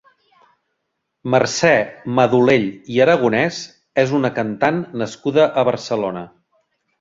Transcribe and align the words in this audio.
Mercè 1.33 1.73
Madolell 2.19 2.65
i 2.95 2.97
Aragonès 3.05 3.59
és 4.05 4.15
una 4.21 4.33
cantant 4.39 4.81
nascuda 5.03 5.47
a 5.63 5.67
Barcelona. 5.71 6.27